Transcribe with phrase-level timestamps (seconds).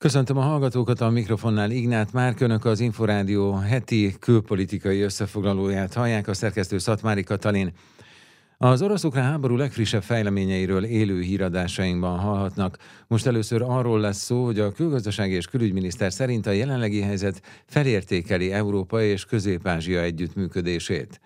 [0.00, 6.78] Köszöntöm a hallgatókat a mikrofonnál Ignát Márkönök, az Inforádió heti külpolitikai összefoglalóját hallják, a szerkesztő
[6.78, 7.72] Szatmári Katalin.
[8.58, 12.78] Az orosz-ukrán háború legfrissebb fejleményeiről élő híradásainkban hallhatnak.
[13.06, 18.52] Most először arról lesz szó, hogy a külgazdasági és külügyminiszter szerint a jelenlegi helyzet felértékeli
[18.52, 21.20] Európa és Közép-Ázsia együttműködését.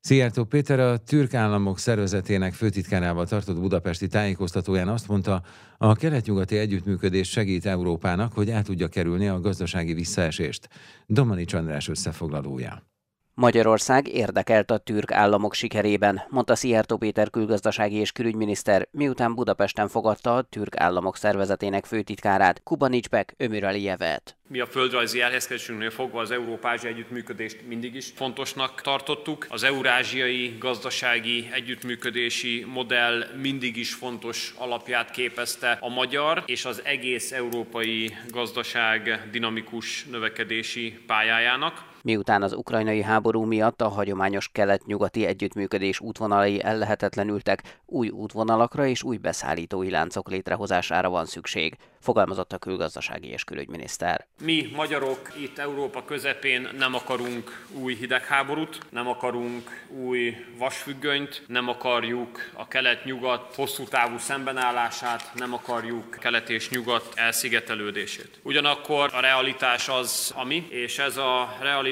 [0.00, 5.42] Szijjártó Péter a Türk Államok Szervezetének főtitkárával tartott budapesti tájékoztatóján azt mondta,
[5.78, 10.68] a kelet-nyugati együttműködés segít Európának, hogy el tudja kerülni a gazdasági visszaesést.
[11.06, 12.89] Domani Csandrás összefoglalója.
[13.34, 20.36] Magyarország érdekelt a türk államok sikerében, mondta Szijjártó Péter külgazdasági és külügyminiszter, miután Budapesten fogadta
[20.36, 24.36] a türk államok szervezetének főtitkárát, Kubanicsbek Ömüralijevet.
[24.48, 29.46] Mi a földrajzi elhelyezkedésünknél fogva az Európázsi együttműködést mindig is fontosnak tartottuk.
[29.48, 37.32] Az eurázsiai gazdasági együttműködési modell mindig is fontos alapját képezte a magyar és az egész
[37.32, 41.88] európai gazdaság dinamikus növekedési pályájának.
[42.02, 49.16] Miután az ukrajnai háború miatt a hagyományos kelet-nyugati együttműködés útvonalai ellehetetlenültek, új útvonalakra és új
[49.16, 54.26] beszállítói láncok létrehozására van szükség, fogalmazott a külgazdasági és külügyminiszter.
[54.42, 62.50] Mi magyarok itt Európa közepén nem akarunk új hidegháborút, nem akarunk új vasfüggönyt, nem akarjuk
[62.52, 68.40] a kelet-nyugat hosszú távú szembenállását, nem akarjuk kelet és nyugat elszigetelődését.
[68.42, 71.88] Ugyanakkor a realitás az, ami, és ez a realitás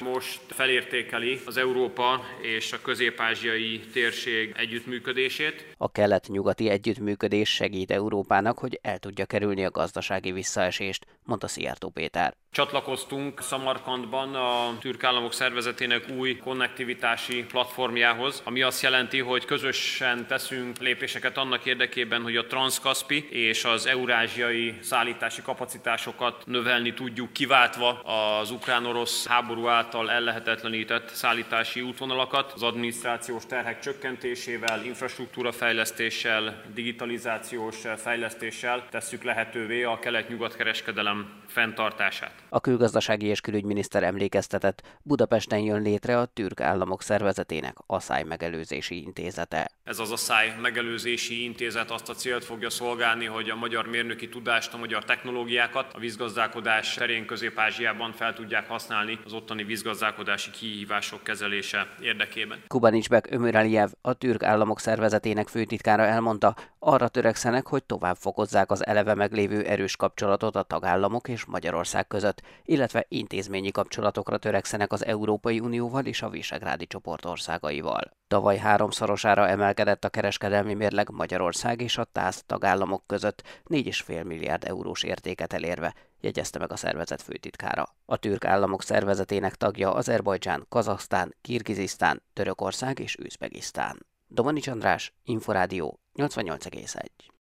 [0.00, 5.74] most felértékeli az Európa és a közép-ázsiai térség együttműködését.
[5.76, 12.34] A kelet-nyugati együttműködés segít Európának, hogy el tudja kerülni a gazdasági visszaesést, mondta Szijjártó Péter.
[12.52, 20.78] Csatlakoztunk Szamarkandban a türk államok szervezetének új konnektivitási platformjához, ami azt jelenti, hogy közösen teszünk
[20.78, 28.50] lépéseket annak érdekében, hogy a transzkaszpi és az eurázsiai szállítási kapacitásokat növelni tudjuk, kiváltva az
[28.50, 39.22] ukrán-orosz háború által ellehetetlenített szállítási útvonalakat, az adminisztrációs terhek csökkentésével, infrastruktúra fejlesztéssel, digitalizációs fejlesztéssel tesszük
[39.22, 41.19] lehetővé a kelet-nyugat kereskedelem
[41.50, 42.34] fenntartását.
[42.48, 49.70] A külgazdasági és külügyminiszter emlékeztetett, Budapesten jön létre a Türk Államok Szervezetének asszály megelőzési intézete.
[49.84, 54.74] Ez az asszály megelőzési intézet azt a célt fogja szolgálni, hogy a magyar mérnöki tudást,
[54.74, 61.88] a magyar technológiákat a vízgazdálkodás terén Közép-Ázsiában fel tudják használni az ottani vízgazdálkodási kihívások kezelése
[62.00, 62.62] érdekében.
[62.66, 69.14] Kubanicsbek Ömüreliyev, a Türk Államok Szervezetének főtitkára elmondta, arra törekszenek, hogy tovább fokozzák az eleve
[69.14, 70.98] meglévő erős kapcsolatot a tagállamok
[71.28, 78.10] és Magyarország között, illetve intézményi kapcsolatokra törekszenek az Európai Unióval és a Visegrádi csoport országaival.
[78.28, 85.02] Tavaly háromszorosára emelkedett a kereskedelmi mérleg Magyarország és a TÁSZ tagállamok között 4,5 milliárd eurós
[85.02, 87.94] értéket elérve, jegyezte meg a szervezet főtitkára.
[88.04, 94.06] A türk államok szervezetének tagja Azerbajdzsán, Kazahsztán, Kirgizisztán, Törökország és Üzbegisztán.
[94.28, 97.39] Domanics András, Inforádió 88,1.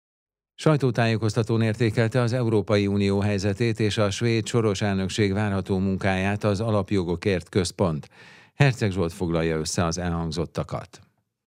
[0.60, 7.50] Sajtótájékoztatón értékelte az Európai Unió helyzetét és a svéd soros elnökség várható munkáját az Alapjogokért
[7.50, 8.10] Központ.
[8.56, 11.07] Herceg Zsolt foglalja össze az elhangzottakat.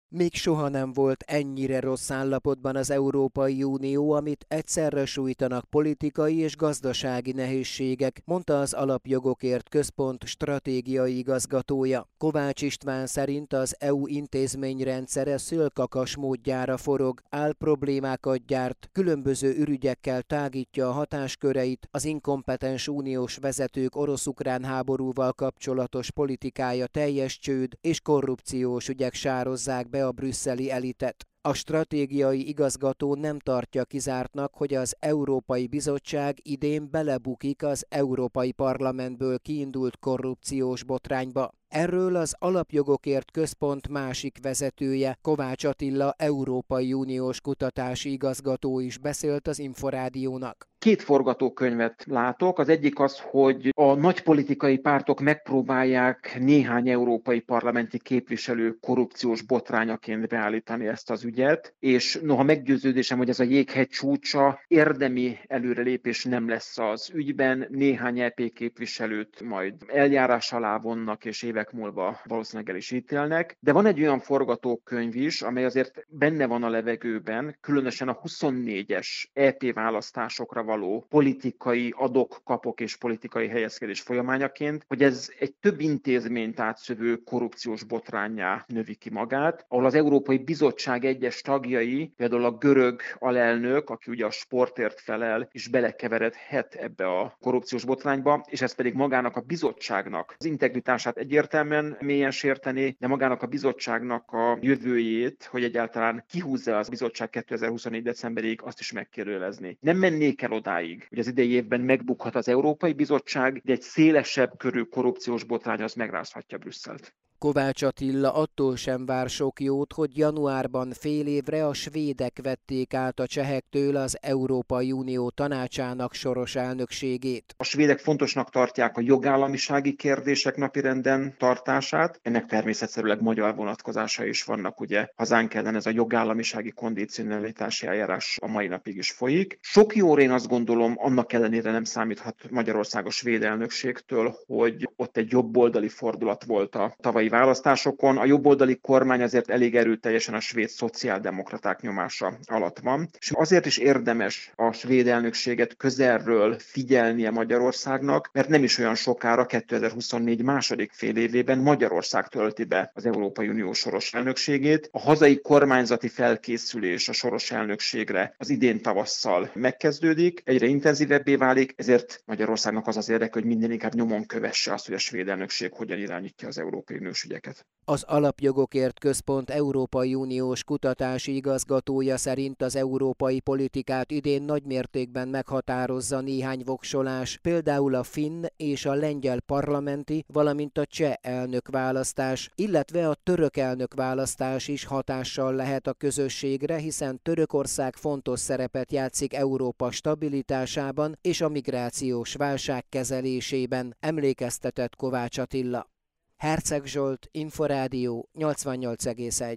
[0.09, 6.57] Még soha nem volt ennyire rossz állapotban az Európai Unió, amit egyszerre sújtanak politikai és
[6.57, 12.09] gazdasági nehézségek, mondta az Alapjogokért Központ stratégiai igazgatója.
[12.19, 20.89] Kovács István szerint az EU intézményrendszere szölkakas módjára forog, áll problémákat gyárt, különböző ürügyekkel tágítja
[20.89, 29.15] a hatásköreit, az inkompetens uniós vezetők orosz-ukrán háborúval kapcsolatos politikája teljes csőd és korrupciós ügyek
[29.15, 31.27] sározzák be a brüsszeli elitet.
[31.41, 39.39] A stratégiai igazgató nem tartja kizártnak, hogy az Európai Bizottság idén belebukik az Európai Parlamentből
[39.39, 41.53] kiindult korrupciós botrányba.
[41.69, 49.59] Erről az Alapjogokért Központ másik vezetője, Kovács Attila, Európai Uniós kutatási igazgató is beszélt az
[49.59, 50.69] Inforádiónak.
[50.79, 52.59] Két forgatókönyvet látok.
[52.59, 60.29] Az egyik az, hogy a nagy politikai pártok megpróbálják néhány európai parlamenti képviselő korrupciós botrányaként
[60.29, 66.49] beállítani ezt az ügyet, és noha meggyőződésem, hogy ez a jéghegy csúcsa, érdemi előrelépés nem
[66.49, 72.71] lesz az ügyben, néhány EP képviselőt majd eljárás alá vonnak, és évek évek múlva valószínűleg
[72.71, 73.57] el is ítélnek.
[73.61, 79.25] De van egy olyan forgatókönyv is, amely azért benne van a levegőben, különösen a 24-es
[79.33, 86.61] EP választásokra való politikai adok, kapok és politikai helyezkedés folyamányaként, hogy ez egy több intézményt
[86.61, 93.01] átszövő korrupciós botrányá növi ki magát, ahol az Európai Bizottság egyes tagjai, például a görög
[93.19, 98.95] alelnök, aki ugye a sportért felel, is belekeveredhet ebbe a korrupciós botrányba, és ez pedig
[98.95, 105.65] magának a bizottságnak az integritását egyértelműen mélyen sérteni, de magának a bizottságnak a jövőjét, hogy
[105.65, 108.03] egyáltalán kihúzza az bizottság 2024.
[108.03, 109.79] decemberig, azt is megkérdőjelezni.
[109.81, 114.57] Nem mennék el odáig, hogy az idei évben megbukhat az Európai Bizottság, de egy szélesebb
[114.57, 117.15] körű korrupciós botrány az megrázhatja Brüsszelt.
[117.39, 123.21] Kovács Attila attól sem vár sok jót, hogy januárban fél évre a svédek vették át
[123.21, 127.55] a csehektől az Európai Unió tanácsának soros elnökségét.
[127.57, 132.21] A svédek fontosnak tartják a jogállamisági kérdések napirenden tartását.
[132.23, 138.49] Ennek természetszerűleg magyar vonatkozása is vannak, ugye hazánk ellen ez a jogállamisági kondicionalitási eljárás a
[138.49, 139.59] mai napig is folyik.
[139.61, 145.17] Sok jóra én azt gondolom, annak ellenére nem számíthat Magyarország a svéd elnökségtől, hogy ott
[145.17, 150.41] egy jobboldali fordulat volt a tavalyi európai választásokon a jobboldali kormány azért elég erőteljesen a
[150.41, 158.31] svéd szociáldemokraták nyomása alatt van, és azért is érdemes a svéd elnökséget közelről figyelnie Magyarországnak,
[158.33, 163.73] mert nem is olyan sokára 2024 második fél évében Magyarország tölti be az Európai Unió
[163.73, 164.89] soros elnökségét.
[164.93, 172.23] A hazai kormányzati felkészülés a soros elnökségre az idén tavasszal megkezdődik, egyre intenzívebbé válik, ezért
[172.27, 175.99] Magyarországnak az az érdek, hogy minden inkább nyomon kövesse azt, hogy a svéd elnökség hogyan
[175.99, 177.67] irányítja az Európai Uniós ügyeket.
[177.89, 186.63] Az Alapjogokért Központ Európai Uniós kutatási igazgatója szerint az európai politikát idén nagymértékben meghatározza néhány
[186.65, 193.57] voksolás, például a finn és a lengyel parlamenti, valamint a cseh elnökválasztás, illetve a török
[193.57, 201.49] elnökválasztás is hatással lehet a közösségre, hiszen Törökország fontos szerepet játszik Európa stabilitásában és a
[201.49, 205.95] migrációs válság kezelésében, emlékeztetett Kovács Attila.
[206.37, 209.57] Herceg Zsolt, Inforádió 88,1.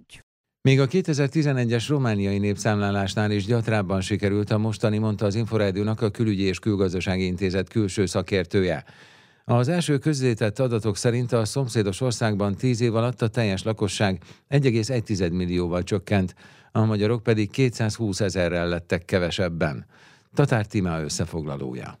[0.62, 6.42] Még a 2011-es romániai népszámlálásnál is gyatrábban sikerült a mostani, mondta az Inforádiónak a Külügyi
[6.42, 8.84] és Külgazdasági Intézet külső szakértője.
[9.44, 15.32] Az első közzétett adatok szerint a szomszédos országban 10 év alatt a teljes lakosság 1,1
[15.32, 16.34] millióval csökkent,
[16.72, 19.86] a magyarok pedig 220 ezerrel lettek kevesebben.
[20.34, 21.98] Tatár Tima összefoglalója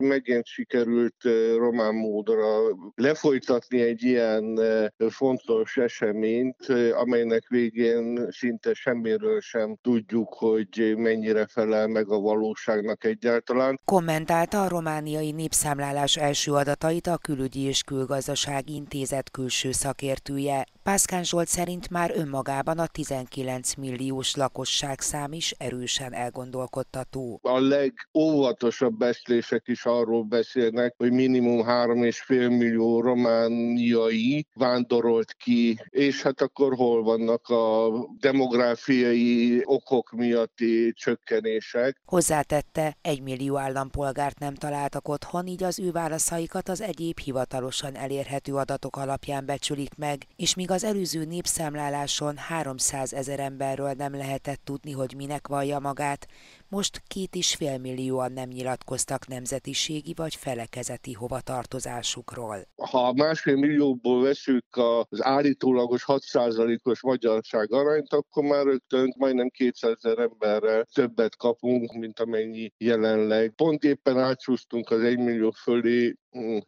[0.00, 1.14] megint sikerült
[1.56, 2.46] román módra
[2.94, 4.60] lefolytatni egy ilyen
[5.08, 13.80] fontos eseményt, amelynek végén szinte semmiről sem tudjuk, hogy mennyire felel meg a valóságnak egyáltalán.
[13.84, 20.66] Kommentálta a romániai népszámlálás első adatait a Külügyi és Külgazdaság Intézet külső szakértője.
[20.82, 27.40] Pászkán Zsolt szerint már önmagában a 19 milliós lakosság szám is erősen elgondolkodtató.
[27.42, 36.40] A legóvatosabb beszélések is arról beszélnek, hogy minimum 3,5 millió romániai vándorolt ki, és hát
[36.40, 37.90] akkor hol vannak a
[38.20, 42.00] demográfiai okok miatti csökkenések.
[42.04, 48.54] Hozzátette, egy millió állampolgárt nem találtak otthon, így az ő válaszaikat az egyéb hivatalosan elérhető
[48.54, 54.92] adatok alapján becsülik meg, és míg az előző népszámláláson 300 ezer emberről nem lehetett tudni,
[54.92, 56.26] hogy minek vallja magát,
[56.70, 62.56] most két is fél millióan nem nyilatkoztak nemzetiségi vagy felekezeti hovatartozásukról.
[62.90, 64.66] Ha másfél millióból veszük
[65.08, 72.20] az állítólagos 6%-os magyarság arányt, akkor már rögtön majdnem 200 ezer emberrel többet kapunk, mint
[72.20, 73.50] amennyi jelenleg.
[73.50, 76.14] Pont éppen átsúsztunk az 1 millió fölé,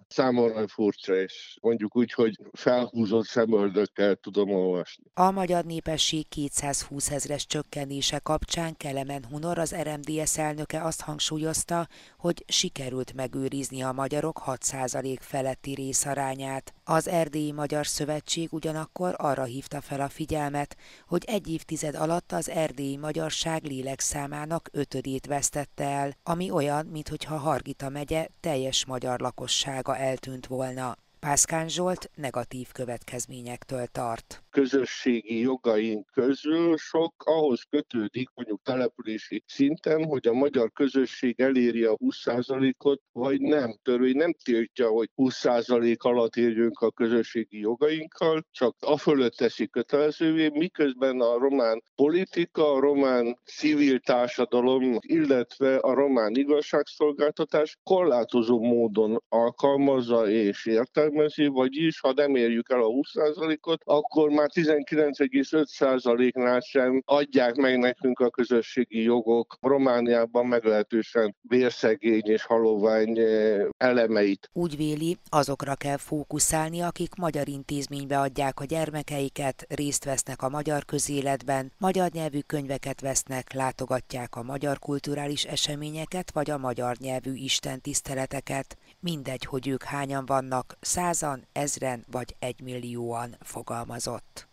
[0.09, 5.05] számomra furcsa, és mondjuk úgy, hogy felhúzott szemöldökkel tudom olvasni.
[5.15, 11.89] A magyar népesség 220 ezres csökkenése kapcsán Kelemen Hunor, az RMDS elnöke azt hangsúlyozta,
[12.19, 16.75] hogy sikerült megőrizni a magyarok 6% feletti részarányát.
[16.85, 22.49] Az Erdélyi Magyar Szövetség ugyanakkor arra hívta fel a figyelmet, hogy egy évtized alatt az
[22.51, 30.47] erdélyi magyarság lélekszámának ötödét vesztette el, ami olyan, mintha Hargita megye teljes magyar lakossága eltűnt
[30.47, 30.97] volna.
[31.21, 34.42] Pászkán Zsolt negatív következményektől tart.
[34.53, 41.97] Közösségi jogaink közül sok ahhoz kötődik, mondjuk települési szinten, hogy a magyar közösség eléri a
[41.97, 43.75] 20%-ot, vagy nem.
[43.83, 50.49] Törvény nem tiltja, hogy 20% alatt érjünk a közösségi jogainkkal, csak a fölött teszi kötelezővé,
[50.49, 60.29] miközben a román politika, a román civil társadalom, illetve a román igazságszolgáltatás korlátozó módon alkalmazza
[60.29, 67.79] és értelmezi, vagyis ha nem érjük el a 20%-ot, akkor már 19,5%-nál sem adják meg
[67.79, 74.51] nekünk a közösségi jogok Romániában meglehetősen vérszegény és halovány eh, elemeit.
[74.53, 80.85] Úgy véli, azokra kell fókuszálni, akik magyar intézménybe adják a gyermekeiket, részt vesznek a magyar
[80.85, 88.77] közéletben, magyar nyelvű könyveket vesznek, látogatják a magyar kulturális eseményeket vagy a magyar nyelvű istentiszteleteket.
[89.05, 94.49] Mindegy, hogy ők hányan vannak, százan, ezren vagy egymillióan fogalmazott.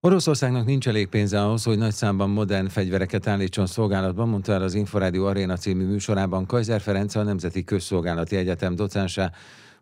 [0.00, 4.74] Oroszországnak nincs elég pénze ahhoz, hogy nagy számban modern fegyvereket állítson szolgálatban, mondta el az
[4.74, 9.32] Inforádió Aréna című műsorában Kajzer Ferenc, a Nemzeti Közszolgálati Egyetem docense,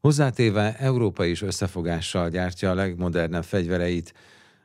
[0.00, 4.14] hozzátéve Európa is összefogással gyártja a legmodernebb fegyvereit.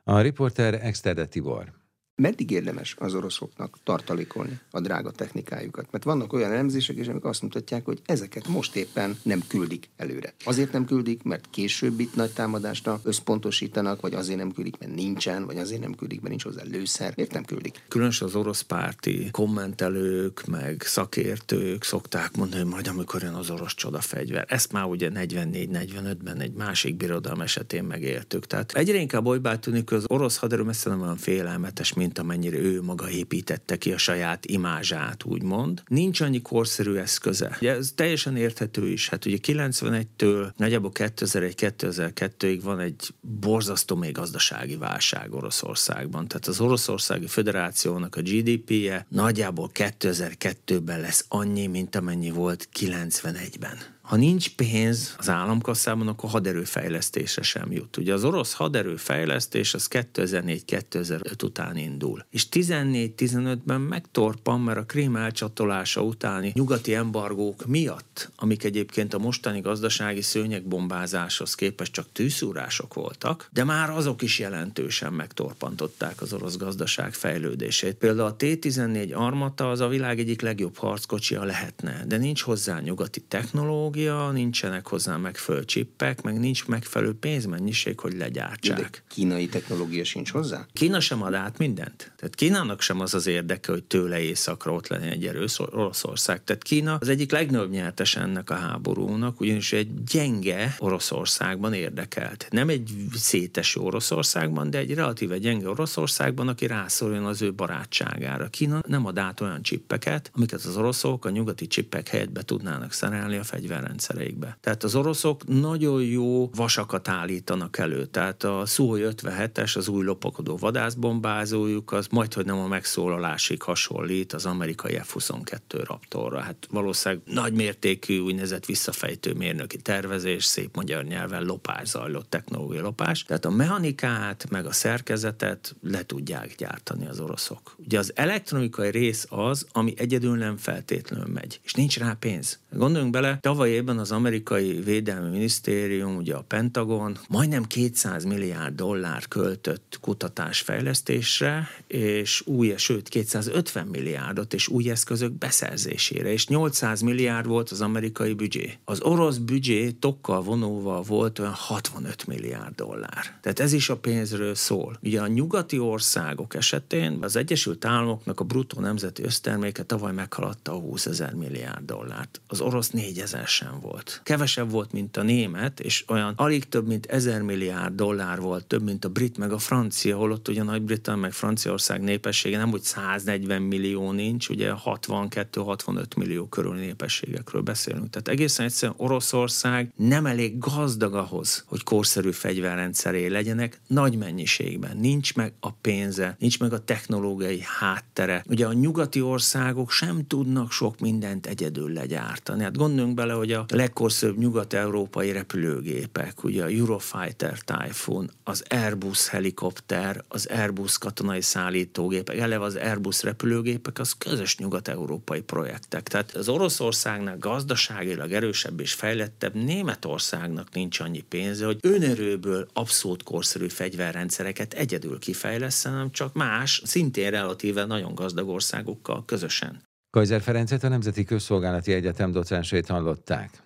[0.04, 1.83] A riporter Exterde Tibor.
[2.16, 5.88] Meddig érdemes az oroszoknak tartalékolni a drága technikájukat?
[5.92, 10.34] Mert vannak olyan elemzések is, amik azt mutatják, hogy ezeket most éppen nem küldik előre.
[10.46, 15.46] Azért nem küldik, mert később itt nagy támadásra összpontosítanak, vagy azért nem küldik, mert nincsen,
[15.46, 17.14] vagy azért nem küldik, mert nincs hozzá lőszer.
[17.16, 17.84] Miért nem küldik?
[17.88, 23.76] Különösen az orosz párti kommentelők, meg szakértők szokták mondani, hogy majd amikor jön az orosz
[23.76, 24.46] csodafegyver.
[24.48, 28.48] Ezt már ugye 44-45-ben egy másik birodalom esetén megértük.
[28.48, 32.58] Tehát egyre inkább olybá tűnik, hogy az orosz haderő messze nem olyan félelmetes, mint amennyire
[32.58, 35.84] ő maga építette ki a saját imázsát, úgymond.
[35.88, 37.58] Nincs annyi korszerű eszköze.
[37.62, 39.10] Ugye ez teljesen érthető is.
[39.10, 46.28] Hát ugye 91-től nagyjából 2001-2002-ig van egy borzasztó még gazdasági válság Oroszországban.
[46.28, 53.93] Tehát az Oroszországi Föderációnak a GDP-je nagyjából 2002-ben lesz annyi, mint amennyi volt 91-ben.
[54.04, 57.98] Ha nincs pénz az államkasszában, akkor haderőfejlesztésre sem jut.
[57.98, 62.26] Ugye az orosz haderőfejlesztés az 2004-2005 után indul.
[62.30, 69.60] És 14-15-ben megtorpan, mert a krím elcsatolása utáni nyugati embargók miatt, amik egyébként a mostani
[69.60, 77.14] gazdasági szőnyegbombázáshoz képest csak tűszúrások voltak, de már azok is jelentősen megtorpantották az orosz gazdaság
[77.14, 77.96] fejlődését.
[77.96, 83.20] Például a T-14 armata az a világ egyik legjobb harckocsia lehetne, de nincs hozzá nyugati
[83.20, 88.80] technológia, technológia, nincsenek hozzá megfelelő csippek, meg nincs megfelelő pénzmennyiség, hogy legyártsák.
[88.80, 90.66] De kínai technológia sincs hozzá?
[90.74, 92.12] Kína sem ad át mindent.
[92.18, 96.44] Tehát Kínának sem az az érdeke, hogy tőle északra ott legyen egy erős Oroszország.
[96.44, 102.48] Tehát Kína az egyik legnagyobb nyertes ennek a háborúnak, ugyanis egy gyenge Oroszországban érdekelt.
[102.50, 108.48] Nem egy széteső Oroszországban, de egy relatíve gyenge Oroszországban, aki rászóljon az ő barátságára.
[108.48, 112.92] Kína nem ad át olyan csippeket, amiket az oroszok a nyugati csippek helyett be tudnának
[112.92, 114.58] szerelni a fegyver rendszereikbe.
[114.62, 118.06] Tehát az oroszok nagyon jó vasakat állítanak elő.
[118.06, 124.34] Tehát a Suhoi 57-es, az új lopakodó vadászbombázójuk, az majd, hogy nem a megszólalásig hasonlít
[124.34, 126.40] az amerikai F-22 Raptorra.
[126.40, 133.24] Hát valószínűleg nagymértékű úgynevezett visszafejtő mérnöki tervezés, szép magyar nyelven lopás zajlott, technológiai lopás.
[133.24, 137.76] Tehát a mechanikát, meg a szerkezetet le tudják gyártani az oroszok.
[137.78, 142.60] Ugye az elektronikai rész az, ami egyedül nem feltétlenül megy, és nincs rá pénz.
[142.72, 149.28] Gondoljunk bele, tavaly évben az amerikai védelmi minisztérium, ugye a Pentagon majdnem 200 milliárd dollár
[149.28, 157.70] költött kutatásfejlesztésre, és új, sőt 250 milliárdot és új eszközök beszerzésére, és 800 milliárd volt
[157.70, 158.74] az amerikai büdzsé.
[158.86, 163.40] Az orosz büdzsé tokkal vonóval volt olyan 65 milliárd dollár.
[163.42, 164.98] Tehát ez is a pénzről szól.
[165.02, 170.80] Ugye a nyugati országok esetén az Egyesült Államoknak a bruttó nemzeti összterméke tavaly meghaladta a
[170.80, 172.42] 20 ezer milliárd dollárt.
[172.48, 174.22] Az orosz 4 ezer sem volt.
[174.24, 178.84] Kevesebb volt, mint a német, és olyan alig több, mint ezer milliárd dollár volt, több,
[178.84, 183.62] mint a brit meg a francia, holott ugye Nagy-Britannia meg Franciaország népessége nem úgy 140
[183.62, 188.10] millió nincs, ugye 62-65 millió körül népességekről beszélünk.
[188.10, 194.98] Tehát egészen egyszerűen Oroszország nem elég gazdag ahhoz, hogy korszerű fegyverrendszeré legyenek nagy mennyiségben.
[194.98, 198.44] Nincs meg a pénze, nincs meg a technológiai háttere.
[198.48, 202.64] Ugye a nyugati országok sem tudnak sok mindent egyedül legyártani.
[202.64, 210.24] Hát gondoljunk bele, hogy a legkorszerűbb nyugat-európai repülőgépek, ugye a Eurofighter Typhoon, az Airbus helikopter,
[210.28, 216.08] az Airbus katonai szállítógépek, eleve az Airbus repülőgépek, az közös nyugat-európai projektek.
[216.08, 223.68] Tehát az Oroszországnál gazdaságilag erősebb és fejlettebb Németországnak nincs annyi pénze, hogy önerőből abszolút korszerű
[223.68, 229.82] fegyverrendszereket egyedül kifejlesz, hanem csak más, szintén relatíve nagyon gazdag országokkal közösen.
[230.14, 233.64] Kajzer Ferencet a Nemzeti Közszolgálati Egyetem docensét hallották.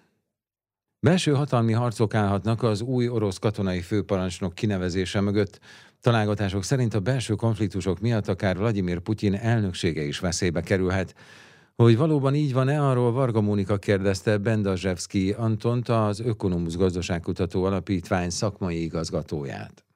[1.00, 5.60] Belső hatalmi harcok állhatnak az új orosz katonai főparancsnok kinevezése mögött.
[6.02, 11.16] Találgatások szerint a belső konfliktusok miatt akár Vladimir Putyin elnöksége is veszélybe kerülhet.
[11.76, 18.84] Hogy valóban így van-e, arról Varga Mónika kérdezte Bendazsevski Antont, az Ökonomusz Gazdaságkutató Alapítvány szakmai
[18.84, 19.87] igazgatóját.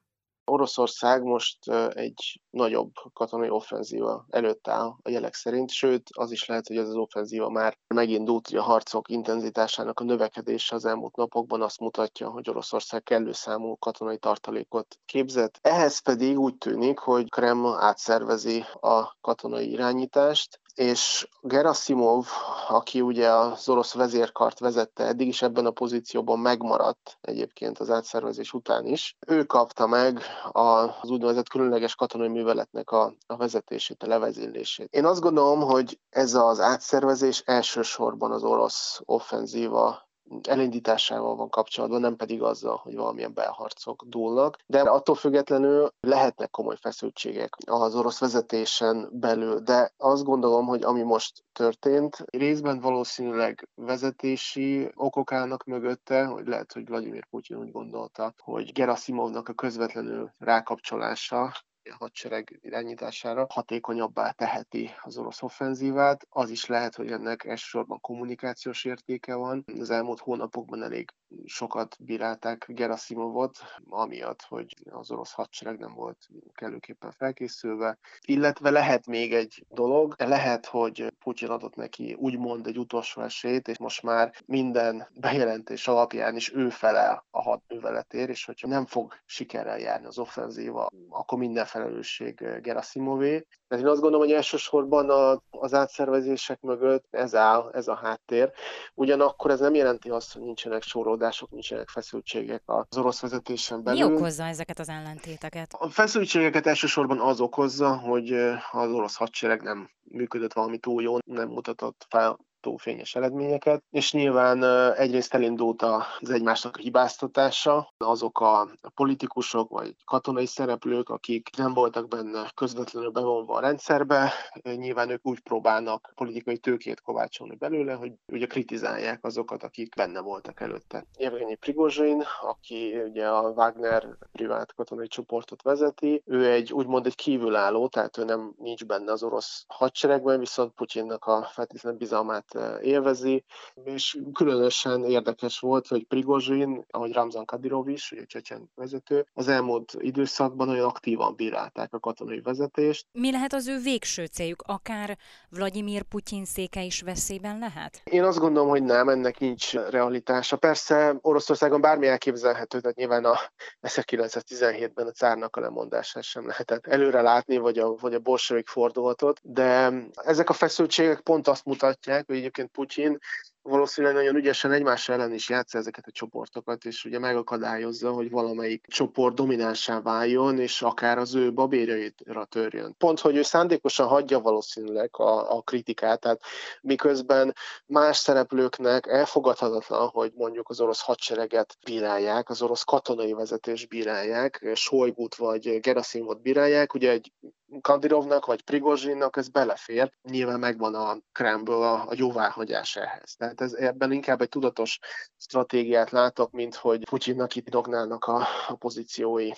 [0.46, 6.68] Oroszország most egy nagyobb katonai offenzíva előtt áll a jelek szerint, sőt az is lehet,
[6.68, 11.62] hogy ez az offenzíva már megindult, hogy a harcok intenzitásának a növekedése az elmúlt napokban
[11.62, 15.60] azt mutatja, hogy Oroszország kellő számú katonai tartalékot képzett.
[15.62, 22.28] Ehhez pedig úgy tűnik, hogy Kreml átszervezi a katonai irányítást, és Gerasimov,
[22.68, 28.54] aki ugye az orosz vezérkart vezette eddig is ebben a pozícióban megmaradt egyébként az átszervezés
[28.54, 34.94] után is, ő kapta meg az úgynevezett különleges katonai műveletnek a, a vezetését, a levezélését.
[34.94, 40.10] Én azt gondolom, hogy ez az átszervezés elsősorban az orosz offenzíva
[40.48, 44.58] elindításával van kapcsolatban, nem pedig azzal, hogy valamilyen belharcok dúlnak.
[44.66, 51.02] De attól függetlenül lehetnek komoly feszültségek az orosz vezetésen belül, de azt gondolom, hogy ami
[51.02, 58.34] most történt, részben valószínűleg vezetési okok állnak mögötte, hogy lehet, hogy Vladimir Putyin úgy gondolta,
[58.38, 61.54] hogy Gerasimovnak a közvetlenül rákapcsolása
[61.98, 66.26] hadsereg irányítására hatékonyabbá teheti az orosz offenzívát.
[66.30, 69.64] Az is lehet, hogy ennek elsősorban kommunikációs értéke van.
[69.80, 71.12] Az elmúlt hónapokban elég
[71.46, 73.58] sokat bírálták Gerasimovot,
[73.90, 76.18] amiatt, hogy az orosz hadsereg nem volt
[76.54, 77.98] kellőképpen felkészülve.
[78.26, 83.78] Illetve lehet még egy dolog, lehet, hogy Putyin adott neki úgymond egy utolsó esélyt, és
[83.78, 89.80] most már minden bejelentés alapján is ő felel a hadműveletért, és hogyha nem fog sikerrel
[89.80, 93.48] járni az offenzíva, akkor minden felelősség Gerasimové.
[93.68, 98.52] Tehát én azt gondolom, hogy elsősorban a, az átszervezések mögött ez áll, ez a háttér.
[98.94, 100.84] Ugyanakkor ez nem jelenti azt, hogy nincsenek
[101.22, 104.08] sorolódások, nincsenek feszültségek az orosz vezetésen belül.
[104.08, 105.74] Mi okozza ezeket az ellentéteket?
[105.80, 108.32] A feszültségeket elsősorban az okozza, hogy
[108.72, 112.40] az orosz hadsereg nem működött valami túl jól, nem mutatott fel
[112.76, 114.64] fényes eredményeket, és nyilván
[114.94, 122.08] egyrészt elindult az egymásnak a hibáztatása, azok a politikusok vagy katonai szereplők, akik nem voltak
[122.08, 128.46] benne közvetlenül bevonva a rendszerbe, nyilván ők úgy próbálnak politikai tőkét kovácsolni belőle, hogy ugye
[128.46, 131.06] kritizálják azokat, akik benne voltak előtte.
[131.18, 137.88] Evgenyi Prigozsin, aki ugye a Wagner privát katonai csoportot vezeti, ő egy úgymond egy kívülálló,
[137.88, 142.51] tehát ő nem nincs benne az orosz hadseregben, viszont Putyinnak a feltétlenül bizalmát
[142.82, 143.44] élvezi,
[143.84, 149.96] és különösen érdekes volt, hogy Prigozsin, ahogy Ramzan Kadyrov is, ugye csecsen vezető, az elmúlt
[150.00, 153.06] időszakban olyan aktívan bírálták a katonai vezetést.
[153.12, 154.64] Mi lehet az ő végső céljuk?
[154.66, 155.18] Akár
[155.50, 158.02] Vladimir Putyin széke is veszélyben lehet?
[158.04, 160.58] Én azt gondolom, hogy nem, ennek nincs realitása.
[160.58, 163.36] Persze Oroszországon bármi elképzelhető, tehát nyilván a
[163.82, 169.40] 1917-ben a cárnak a lemondását sem lehetett előre látni, vagy a, vagy a bolsevik fordulatot,
[169.44, 173.20] de ezek a feszültségek pont azt mutatják, hogy egyébként Putyin
[173.62, 178.86] valószínűleg nagyon ügyesen egymás ellen is játsza ezeket a csoportokat, és ugye megakadályozza, hogy valamelyik
[178.88, 182.96] csoport dominánsá váljon, és akár az ő babérjaira törjön.
[182.98, 186.42] Pont, hogy ő szándékosan hagyja valószínűleg a, a kritikát, tehát
[186.82, 194.72] miközben más szereplőknek elfogadhatatlan, hogy mondjuk az orosz hadsereget bírálják, az orosz katonai vezetés bírálják,
[194.74, 197.32] Sojgut vagy Gerasimovot bírálják, ugye egy
[197.82, 203.36] Kadirovnak vagy Prigozsinnak ez belefér, nyilván megvan a Kremlből a, a jóváhagyás ehhez.
[203.36, 205.00] Tehát ez, ebben inkább egy tudatos
[205.38, 209.50] stratégiát látok, mint hogy Putyinnak itt dognálnak a, a pozíciói.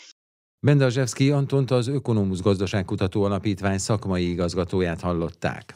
[0.60, 5.73] Bendazsevszki Antont az Ökonomusz Gazdaságkutató Alapítvány szakmai igazgatóját hallották.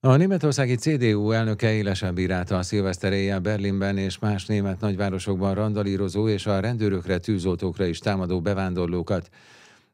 [0.00, 6.28] A németországi CDU elnöke élesen bírálta a szilveszter éjjel Berlinben és más német nagyvárosokban randalírozó
[6.28, 9.28] és a rendőrökre, tűzoltókra is támadó bevándorlókat.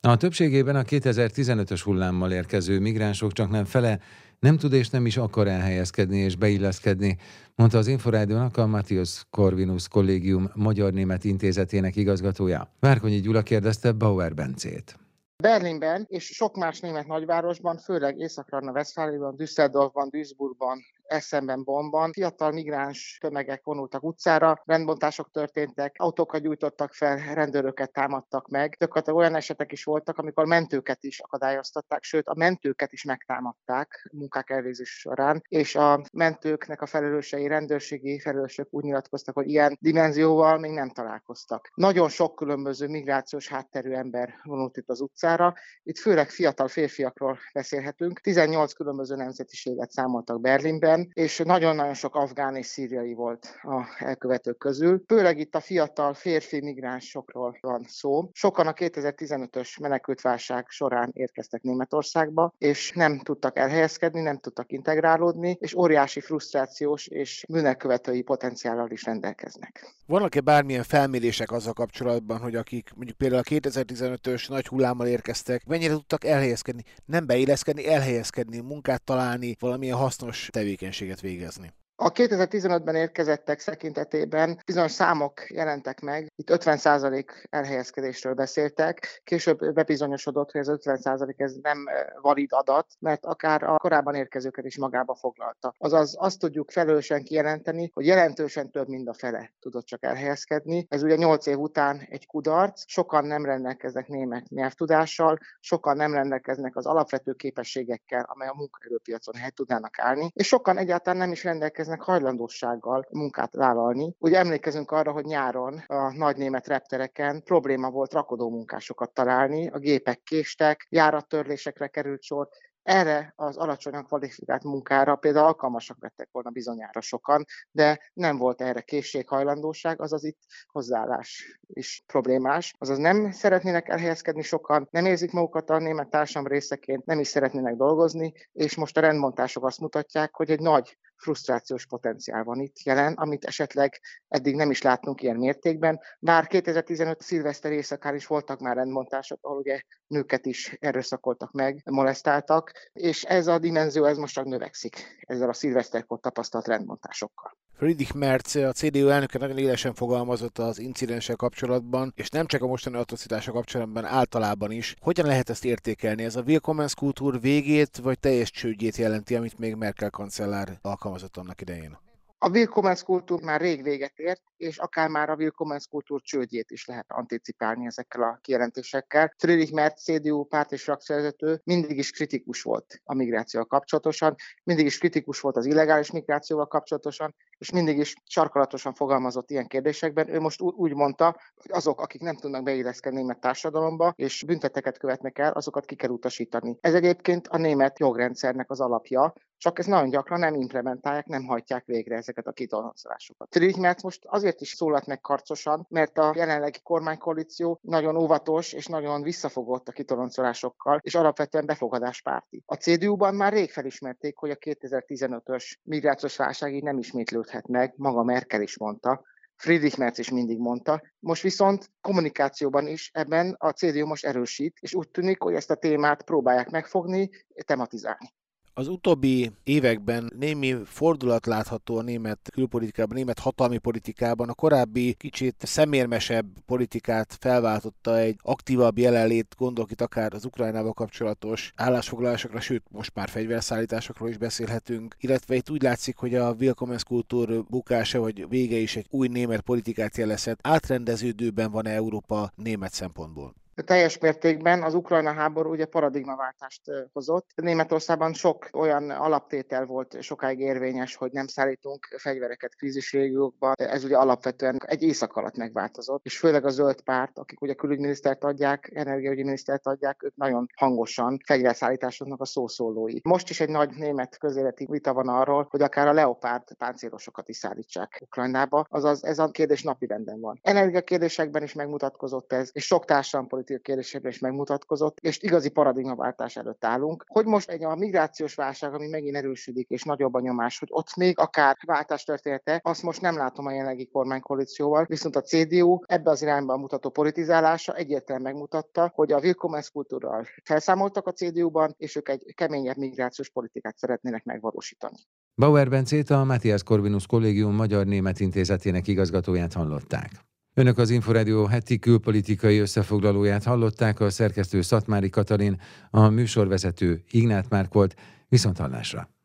[0.03, 4.01] A többségében a 2015-ös hullámmal érkező migránsok csak nem fele
[4.39, 7.17] nem tud és nem is akar elhelyezkedni és beilleszkedni,
[7.55, 12.73] mondta az Inforádiónak a Matthias Corvinus Kollégium Magyar-Német Intézetének igazgatója.
[12.79, 14.99] Várkonyi Gyula kérdezte Bauer Bencét.
[15.37, 20.79] Berlinben és sok más német nagyvárosban, főleg Észak-Rajna-Veszfáliában, Düsseldorfban, Duisburgban,
[21.11, 28.77] Eszenben, Bonban fiatal migráns tömegek vonultak utcára, rendbontások történtek, autókat gyújtottak fel, rendőröket támadtak meg.
[28.77, 34.51] Többet olyan esetek is voltak, amikor mentőket is akadályoztatták, sőt a mentőket is megtámadták munkák
[34.51, 40.71] elvégzés során, és a mentőknek a felelősei, rendőrségi felelősök úgy nyilatkoztak, hogy ilyen dimenzióval még
[40.71, 41.71] nem találkoztak.
[41.75, 48.21] Nagyon sok különböző migrációs hátterű ember vonult itt az utcára, itt főleg fiatal férfiakról beszélhetünk.
[48.21, 54.59] 18 különböző nemzetiséget számoltak Berlinben, 2015-ben, és nagyon-nagyon sok afgán és szíriai volt a elkövetők
[54.59, 55.03] közül.
[55.07, 58.31] Főleg itt a fiatal férfi migránsokról van szó.
[58.33, 65.75] Sokan a 2015-ös menekültválság során érkeztek Németországba, és nem tudtak elhelyezkedni, nem tudtak integrálódni, és
[65.75, 69.95] óriási frusztrációs és bűnelkövetői potenciállal is rendelkeznek.
[70.07, 75.93] Vannak-e bármilyen felmérések azzal kapcsolatban, hogy akik mondjuk például a 2015-ös nagy hullámmal érkeztek, mennyire
[75.93, 76.83] tudtak elhelyezkedni?
[77.05, 80.49] Nem beilleszkedni, elhelyezkedni, munkát találni, valamilyen hasznos
[80.91, 81.73] tevékenységet végezni.
[82.03, 90.61] A 2015-ben érkezettek szekintetében bizonyos számok jelentek meg, itt 50% elhelyezkedésről beszéltek, később bebizonyosodott, hogy
[90.61, 91.85] ez 50% ez nem
[92.21, 95.75] valid adat, mert akár a korábban érkezőket is magába foglalta.
[95.79, 100.87] Azaz azt tudjuk felelősen kijelenteni, hogy jelentősen több, mint a fele tudott csak elhelyezkedni.
[100.89, 106.77] Ez ugye 8 év után egy kudarc, sokan nem rendelkeznek német nyelvtudással, sokan nem rendelkeznek
[106.77, 111.89] az alapvető képességekkel, amely a munkaerőpiacon helyt tudnának állni, és sokan egyáltalán nem is rendelkeznek
[111.91, 114.15] rendelkeznek hajlandósággal munkát vállalni.
[114.19, 119.79] Ugye emlékezünk arra, hogy nyáron a nagy német reptereken probléma volt rakodó munkásokat találni, a
[119.79, 122.49] gépek késtek, járattörlésekre került sor,
[122.83, 128.81] erre az alacsonyan kvalifikált munkára például alkalmasak lettek volna bizonyára sokan, de nem volt erre
[128.81, 132.75] készséghajlandóság, azaz itt hozzáállás is problémás.
[132.79, 137.75] Azaz nem szeretnének elhelyezkedni sokan, nem érzik magukat a német társam részeként, nem is szeretnének
[137.75, 143.13] dolgozni, és most a rendmontások azt mutatják, hogy egy nagy frusztrációs potenciál van itt jelen,
[143.13, 146.01] amit esetleg eddig nem is láttunk ilyen mértékben.
[146.19, 152.73] Bár 2015 szilveszter éjszakán is voltak már rendmontások, ahol ugye nőket is erőszakoltak meg, molesztáltak,
[152.93, 157.59] és ez a dimenzió ez most csak növekszik ezzel a szilveszterkor tapasztalt rendmontásokkal.
[157.81, 162.67] Friedrich Merz, a CDU elnöke nagyon élesen fogalmazott az incidenssel kapcsolatban, és nem csak a
[162.67, 164.95] mostani atrocitása kapcsolatban, általában is.
[165.01, 166.25] Hogyan lehet ezt értékelni?
[166.25, 171.99] Ez a Willkommenskultúr végét, vagy teljes csődjét jelenti, amit még Merkel kancellár alkalmazott annak idején?
[172.43, 177.87] A Willkommenskultúr már rég véget ért, és akár már a Willkommenskultúr csődjét is lehet anticipálni
[177.87, 179.35] ezekkel a kijelentésekkel.
[179.39, 184.99] Friedrich Merz, CDU párt és frakcióvezető mindig is kritikus volt a migrációval kapcsolatosan, mindig is
[184.99, 190.29] kritikus volt az illegális migrációval kapcsolatosan, és mindig is sarkalatosan fogalmazott ilyen kérdésekben.
[190.29, 195.39] Ő most úgy mondta, hogy azok, akik nem tudnak beilleszkedni német társadalomba, és bünteteket követnek
[195.39, 196.77] el, azokat ki kell utasítani.
[196.81, 201.85] Ez egyébként a német jogrendszernek az alapja, csak ezt nagyon gyakran nem implementálják, nem hajtják
[201.85, 203.49] végre ezeket a kitoloncolásokat.
[203.51, 208.87] Friedrich Merz most azért is szólalt meg karcosan, mert a jelenlegi kormánykoalíció nagyon óvatos és
[208.87, 212.63] nagyon visszafogott a kitoloncolásokkal, és alapvetően befogadáspárti.
[212.67, 218.23] A CDU-ban már rég felismerték, hogy a 2015-ös migrációs válság így nem ismétlődhet meg, maga
[218.23, 219.23] Merkel is mondta,
[219.57, 221.03] Friedrich Merz is mindig mondta.
[221.19, 225.75] Most viszont kommunikációban is ebben a CDU most erősít, és úgy tűnik, hogy ezt a
[225.75, 227.31] témát próbálják megfogni,
[227.67, 228.33] tematizálni.
[228.75, 234.49] Az utóbbi években némi fordulat látható a német külpolitikában, a német hatalmi politikában.
[234.49, 241.73] A korábbi kicsit szemérmesebb politikát felváltotta egy aktívabb jelenlét, gondolok itt akár az Ukrajnával kapcsolatos
[241.77, 248.21] állásfoglalásokra, sőt most már fegyverszállításokról is beszélhetünk, illetve itt úgy látszik, hogy a Willkommenskultúr bukása
[248.21, 250.59] vagy vége is egy új német politikát jelezhet.
[250.63, 253.60] Átrendeződőben van Európa német szempontból?
[253.85, 257.49] Teljes mértékben az Ukrajna háború ugye paradigmaváltást hozott.
[257.55, 263.73] Németországban sok olyan alaptétel volt sokáig érvényes, hogy nem szállítunk fegyvereket krízis régiókba.
[263.73, 268.45] Ez ugye alapvetően egy éjszak alatt megváltozott, és főleg a zöld párt, akik ugye külügyminisztert
[268.45, 273.19] adják, energiaügyi minisztert adják, ők nagyon hangosan fegyverszállításoknak a szószólói.
[273.23, 277.57] Most is egy nagy német közéleti vita van arról, hogy akár a leopárd páncélosokat is
[277.57, 280.59] szállítsák Ukrajnába, azaz ez a kérdés napirenden van.
[280.63, 286.85] Energiakérdésekben is megmutatkozott ez, és sok társadalompolitikai politikai kérdésekben is megmutatkozott, és igazi paradigmaváltás előtt
[286.85, 287.25] állunk.
[287.27, 291.17] Hogy most egy a migrációs válság, ami megint erősödik, és nagyobb a nyomás, hogy ott
[291.17, 296.31] még akár váltás története, azt most nem látom a jelenlegi kormánykoalícióval, viszont a CDU ebbe
[296.31, 302.53] az irányba mutató politizálása egyértelműen megmutatta, hogy a Willkommenskultúrral felszámoltak a CDU-ban, és ők egy
[302.55, 305.17] keményebb migrációs politikát szeretnének megvalósítani.
[305.55, 310.31] Bauer Bencét a Matthias Corvinus Kollégium Magyar-Német Intézetének igazgatóját hallották.
[310.75, 315.81] Önök az Inforádió heti külpolitikai összefoglalóját hallották, a szerkesztő Szatmári Katalin,
[316.11, 318.15] a műsorvezető Ignát Márk volt,
[318.49, 319.40] viszont hallásra.